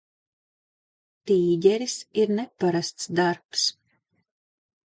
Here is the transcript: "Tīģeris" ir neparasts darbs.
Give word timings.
"Tīģeris" 1.31 1.97
ir 2.23 2.33
neparasts 2.39 3.09
darbs. 3.21 3.71